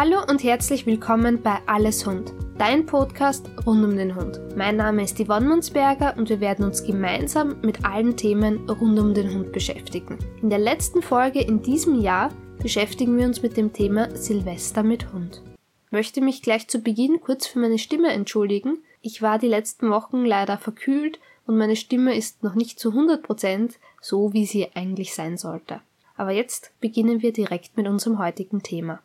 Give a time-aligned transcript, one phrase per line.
[0.00, 4.38] Hallo und herzlich willkommen bei Alles Hund, dein Podcast rund um den Hund.
[4.56, 9.12] Mein Name ist Yvonne Munzberger und wir werden uns gemeinsam mit allen Themen rund um
[9.12, 10.16] den Hund beschäftigen.
[10.40, 12.30] In der letzten Folge in diesem Jahr
[12.62, 15.42] beschäftigen wir uns mit dem Thema Silvester mit Hund.
[15.86, 18.78] Ich möchte mich gleich zu Beginn kurz für meine Stimme entschuldigen.
[19.02, 23.74] Ich war die letzten Wochen leider verkühlt und meine Stimme ist noch nicht zu 100%
[24.00, 25.80] so, wie sie eigentlich sein sollte.
[26.16, 29.00] Aber jetzt beginnen wir direkt mit unserem heutigen Thema.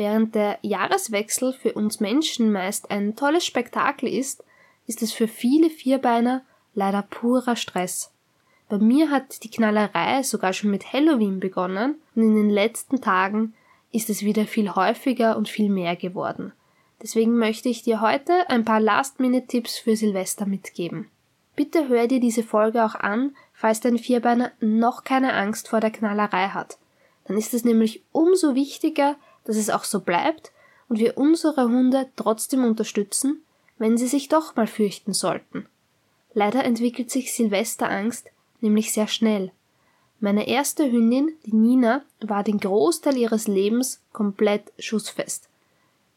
[0.00, 4.42] Während der Jahreswechsel für uns Menschen meist ein tolles Spektakel ist,
[4.86, 6.40] ist es für viele Vierbeiner
[6.72, 8.10] leider purer Stress.
[8.70, 13.52] Bei mir hat die Knallerei sogar schon mit Halloween begonnen und in den letzten Tagen
[13.92, 16.52] ist es wieder viel häufiger und viel mehr geworden.
[17.02, 21.10] Deswegen möchte ich dir heute ein paar Last-Minute-Tipps für Silvester mitgeben.
[21.56, 25.90] Bitte hör dir diese Folge auch an, falls dein Vierbeiner noch keine Angst vor der
[25.90, 26.78] Knallerei hat.
[27.26, 30.52] Dann ist es nämlich umso wichtiger, dass es auch so bleibt
[30.88, 33.42] und wir unsere Hunde trotzdem unterstützen,
[33.78, 35.66] wenn sie sich doch mal fürchten sollten.
[36.34, 38.28] Leider entwickelt sich Silvesterangst
[38.60, 39.52] nämlich sehr schnell.
[40.20, 45.48] Meine erste Hündin, die Nina, war den Großteil ihres Lebens komplett schussfest.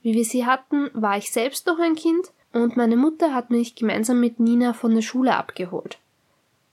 [0.02, 3.76] Wie wir sie hatten, war ich selbst noch ein Kind und meine Mutter hat mich
[3.76, 6.00] gemeinsam mit Nina von der Schule abgeholt.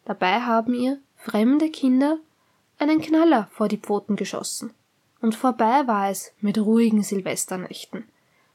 [0.05, 2.19] Dabei haben ihr fremde Kinder
[2.79, 4.75] einen Knaller vor die Pfoten geschossen
[5.21, 8.05] und vorbei war es mit ruhigen Silvesternächten,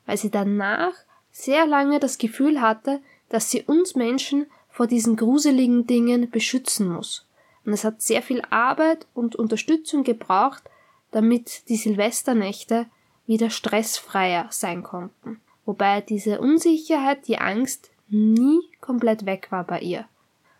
[0.06, 0.94] weil sie danach
[1.32, 7.26] sehr lange das Gefühl hatte, dass sie uns Menschen vor diesen gruseligen Dingen beschützen muss.
[7.66, 10.64] Und es hat sehr viel Arbeit und Unterstützung gebraucht,
[11.12, 12.86] damit die Silvesternächte
[13.26, 15.42] wieder stressfreier sein konnten.
[15.66, 20.06] Wobei diese Unsicherheit, die Angst nie komplett weg war bei ihr.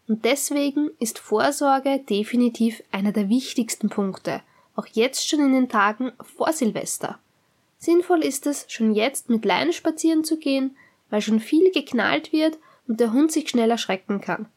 [0.08, 4.42] Und deswegen ist Vorsorge definitiv einer der wichtigsten Punkte,
[4.76, 7.20] auch jetzt schon in den Tagen vor Silvester.
[7.78, 10.76] Sinnvoll ist es, schon jetzt mit Leine spazieren zu gehen,
[11.10, 14.48] weil schon viel geknallt wird und der Hund sich schnell erschrecken kann.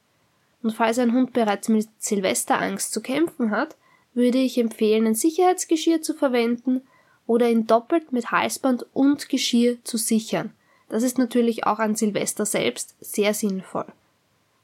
[0.62, 3.76] Und falls ein Hund bereits mit Silvesterangst zu kämpfen hat,
[4.14, 6.82] würde ich empfehlen, ein Sicherheitsgeschirr zu verwenden
[7.26, 10.52] oder ihn doppelt mit Halsband und Geschirr zu sichern.
[10.88, 13.86] Das ist natürlich auch an Silvester selbst sehr sinnvoll.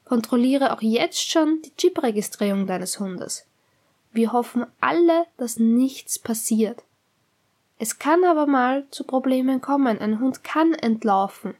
[0.04, 3.46] Kontrolliere auch jetzt schon die Chip-Registrierung deines Hundes.
[4.14, 6.84] Wir hoffen alle, dass nichts passiert.
[7.80, 9.98] Es kann aber mal zu Problemen kommen.
[9.98, 11.54] Ein Hund kann entlaufen.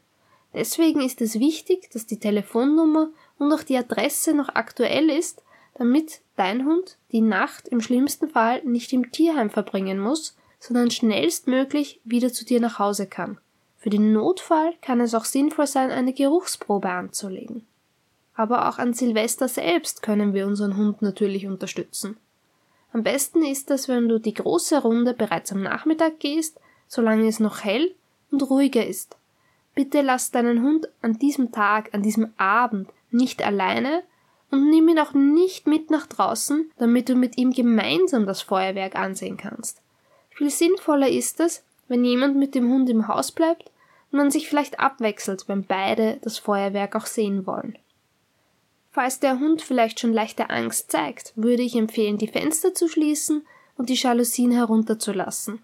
[0.54, 5.42] Deswegen ist es wichtig, dass die Telefonnummer und auch die Adresse noch aktuell ist,
[5.76, 12.00] damit dein Hund die Nacht im schlimmsten Fall nicht im Tierheim verbringen muss, sondern schnellstmöglich
[12.04, 13.38] wieder zu dir nach Hause kann.
[13.78, 17.66] Für den Notfall kann es auch sinnvoll sein, eine Geruchsprobe anzulegen.
[18.36, 22.16] Aber auch an Silvester selbst können wir unseren Hund natürlich unterstützen.
[22.94, 27.40] Am besten ist es, wenn du die große Runde bereits am Nachmittag gehst, solange es
[27.40, 27.92] noch hell
[28.30, 29.16] und ruhiger ist.
[29.74, 34.04] Bitte lass deinen Hund an diesem Tag, an diesem Abend nicht alleine
[34.52, 38.94] und nimm ihn auch nicht mit nach draußen, damit du mit ihm gemeinsam das Feuerwerk
[38.94, 39.82] ansehen kannst.
[40.30, 43.72] Viel sinnvoller ist es, wenn jemand mit dem Hund im Haus bleibt
[44.12, 47.76] und man sich vielleicht abwechselt, wenn beide das Feuerwerk auch sehen wollen.
[48.94, 53.44] Falls der Hund vielleicht schon leichte Angst zeigt, würde ich empfehlen, die Fenster zu schließen
[53.76, 55.60] und die Jalousien herunterzulassen.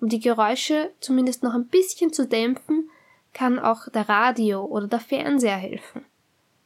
[0.00, 2.88] Um die Geräusche zumindest noch ein bisschen zu dämpfen,
[3.34, 6.06] kann auch der Radio oder der Fernseher helfen.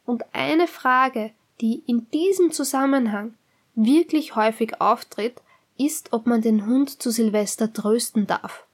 [0.06, 3.34] Und eine Frage, die in diesem Zusammenhang
[3.74, 5.42] wirklich häufig auftritt,
[5.78, 8.68] ist, ob man den Hund zu Silvester trösten darf.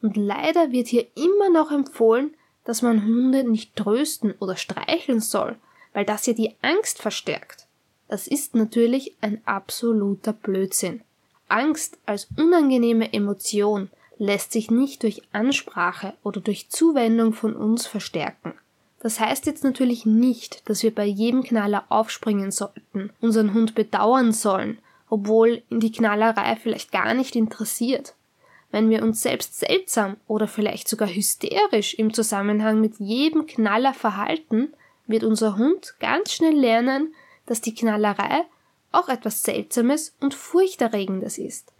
[0.00, 2.32] Und leider wird hier immer noch empfohlen,
[2.64, 5.58] dass man Hunde nicht trösten oder streicheln soll,
[5.92, 7.66] weil das ja die Angst verstärkt.
[8.08, 11.02] Das ist natürlich ein absoluter Blödsinn.
[11.48, 18.54] Angst als unangenehme Emotion lässt sich nicht durch Ansprache oder durch Zuwendung von uns verstärken.
[19.00, 24.32] Das heißt jetzt natürlich nicht, dass wir bei jedem Knaller aufspringen sollten, unseren Hund bedauern
[24.32, 28.14] sollen, obwohl ihn die Knallerei vielleicht gar nicht interessiert.
[28.70, 34.68] Wenn wir uns selbst seltsam oder vielleicht sogar hysterisch im Zusammenhang mit jedem Knaller verhalten,
[35.10, 37.14] wird unser Hund ganz schnell lernen,
[37.46, 38.44] dass die Knallerei
[38.92, 41.72] auch etwas Seltsames und Furchterregendes ist.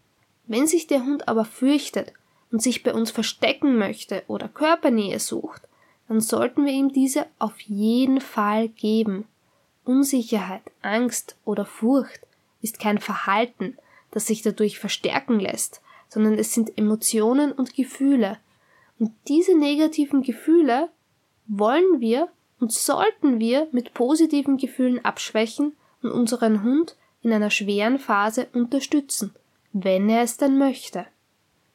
[0.46, 2.12] Wenn sich der Hund aber fürchtet
[2.50, 5.62] und sich bei uns verstecken möchte oder Körpernähe sucht,
[6.08, 9.26] dann sollten wir ihm diese auf jeden Fall geben.
[9.84, 12.20] Unsicherheit, Angst oder Furcht
[12.62, 13.78] ist kein Verhalten,
[14.10, 18.38] das sich dadurch verstärken lässt, sondern es sind Emotionen und Gefühle.
[18.98, 20.90] Und diese negativen Gefühle
[21.46, 22.28] wollen wir
[22.60, 29.34] und sollten wir mit positiven Gefühlen abschwächen und unseren Hund in einer schweren Phase unterstützen,
[29.72, 31.06] wenn er es dann möchte.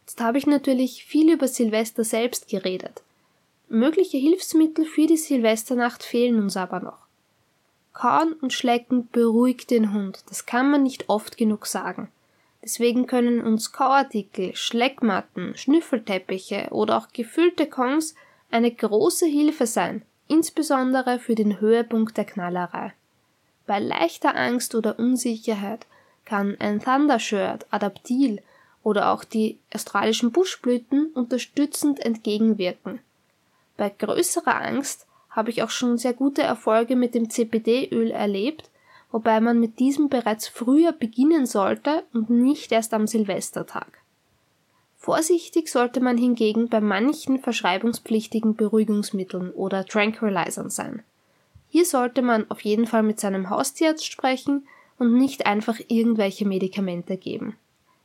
[0.05, 3.01] Jetzt habe ich natürlich viel über Silvester selbst geredet.
[3.67, 7.05] Mögliche Hilfsmittel für die Silvesternacht fehlen uns aber noch.
[7.93, 12.09] Kauen und Schlecken beruhigt den Hund, das kann man nicht oft genug sagen.
[12.61, 18.15] Deswegen können uns Kauartikel, Schleckmatten, Schnüffelteppiche oder auch gefüllte Kongs
[18.51, 22.94] eine große Hilfe sein, insbesondere für den Höhepunkt der Knallerei.
[23.66, 25.86] Bei leichter Angst oder Unsicherheit
[26.24, 28.42] kann ein Thundershirt, Adaptil
[28.83, 33.00] oder auch die australischen Buschblüten unterstützend entgegenwirken.
[33.77, 38.69] Bei größerer Angst habe ich auch schon sehr gute Erfolge mit dem CBD-Öl erlebt,
[39.12, 44.00] wobei man mit diesem bereits früher beginnen sollte und nicht erst am Silvestertag.
[45.06, 51.04] Vorsichtig sollte man hingegen bei manchen verschreibungspflichtigen Beruhigungsmitteln oder Tranquilizern sein.
[51.69, 54.68] Hier sollte man auf jeden Fall mit seinem Haustierarzt sprechen
[54.98, 57.56] und nicht einfach irgendwelche Medikamente geben.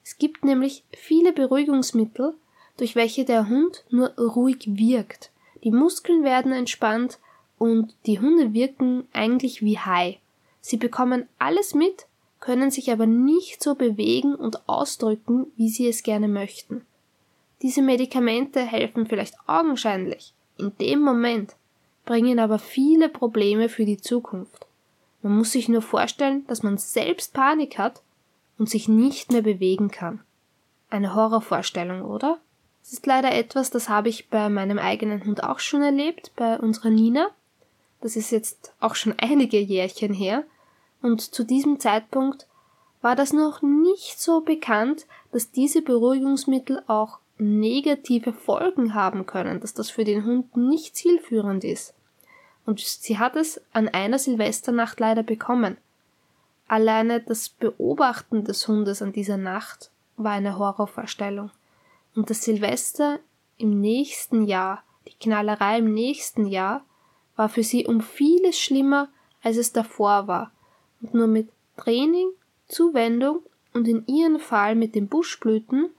[0.05, 2.35] Es gibt nämlich viele Beruhigungsmittel,
[2.77, 5.31] durch welche der Hund nur ruhig wirkt.
[5.65, 7.19] Die Muskeln werden entspannt
[7.57, 10.19] und die Hunde wirken eigentlich wie high.
[10.61, 12.05] Sie bekommen alles mit,
[12.41, 16.85] können sich aber nicht so bewegen und ausdrücken, wie sie es gerne möchten.
[17.63, 21.57] Diese Medikamente helfen vielleicht augenscheinlich, in dem Moment,
[22.07, 24.67] bringen aber viele Probleme für die Zukunft.
[25.23, 28.03] Man muss sich nur vorstellen, dass man selbst Panik hat
[28.59, 30.21] und sich nicht mehr bewegen kann.
[30.89, 32.39] Eine Horrorvorstellung, oder?
[32.83, 36.59] Es ist leider etwas, das habe ich bei meinem eigenen Hund auch schon erlebt, bei
[36.59, 37.29] unserer Nina.
[38.01, 40.45] Das ist jetzt auch schon einige Jährchen her.
[41.03, 42.47] Und zu diesem Zeitpunkt
[43.03, 49.75] war das noch nicht so bekannt, dass diese Beruhigungsmittel auch negative Folgen haben können, dass
[49.75, 51.95] das für den Hund nicht zielführend ist.
[52.67, 55.77] Und sie hat es an einer Silvesternacht leider bekommen.
[56.69, 61.51] Alleine das Beobachten des Hundes an dieser Nacht war eine Horrorvorstellung.
[62.15, 63.19] Und das Silvester
[63.57, 66.85] im nächsten Jahr, die Knallerei im nächsten Jahr,
[67.37, 69.09] war für sie um vieles schlimmer,
[69.43, 70.53] als es davor war.
[71.01, 72.29] Und nur mit Training,
[72.69, 73.41] Zuwendung
[73.73, 75.91] und in ihrem Fall mit den Buschblüten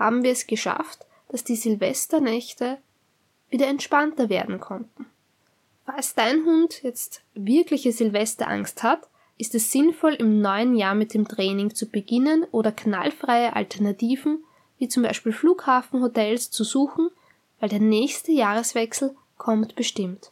[0.00, 2.78] haben wir es geschafft, dass die Silvesternächte
[3.50, 5.06] wieder entspannter werden konnten.
[5.84, 9.08] Falls dein Hund jetzt wirkliche Silvesterangst hat,
[9.38, 14.42] ist es sinnvoll, im neuen Jahr mit dem Training zu beginnen oder knallfreie Alternativen,
[14.78, 17.10] wie zum Beispiel Flughafenhotels, zu suchen,
[17.58, 20.30] weil der nächste Jahreswechsel kommt bestimmt.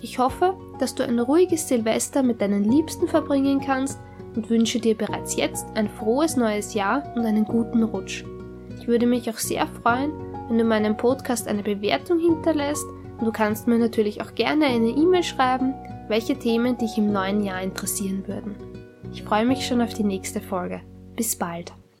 [0.00, 3.98] Ich hoffe, dass du ein ruhiges Silvester mit deinen Liebsten verbringen kannst
[4.34, 8.24] und wünsche dir bereits jetzt ein frohes neues Jahr und einen guten Rutsch
[8.88, 10.12] würde mich auch sehr freuen,
[10.48, 12.86] wenn du meinem Podcast eine Bewertung hinterlässt
[13.18, 15.74] und du kannst mir natürlich auch gerne eine E-Mail schreiben,
[16.08, 18.56] welche Themen dich im neuen Jahr interessieren würden.
[19.12, 20.80] Ich freue mich schon auf die nächste Folge.
[21.14, 21.72] Bis bald.